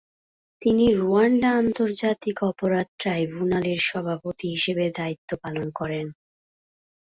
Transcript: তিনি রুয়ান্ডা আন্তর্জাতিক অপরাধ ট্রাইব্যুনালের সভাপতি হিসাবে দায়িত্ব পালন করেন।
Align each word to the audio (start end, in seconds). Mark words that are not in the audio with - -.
তিনি 0.61 0.85
রুয়ান্ডা 0.93 1.49
আন্তর্জাতিক 1.61 2.37
অপরাধ 2.51 2.87
ট্রাইব্যুনালের 3.01 3.79
সভাপতি 3.89 4.45
হিসাবে 4.53 4.85
দায়িত্ব 4.97 5.29
পালন 5.43 5.67
করেন। 5.79 6.05